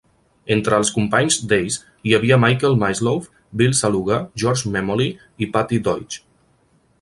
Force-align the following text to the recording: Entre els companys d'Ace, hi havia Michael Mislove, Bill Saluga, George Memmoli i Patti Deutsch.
Entre 0.53 0.77
els 0.83 0.91
companys 0.93 1.35
d'Ace, 1.51 1.85
hi 2.11 2.15
havia 2.19 2.39
Michael 2.45 2.77
Mislove, 2.85 3.29
Bill 3.61 3.77
Saluga, 3.81 4.19
George 4.45 4.73
Memmoli 4.79 5.09
i 5.47 5.51
Patti 5.59 5.81
Deutsch. 5.91 6.19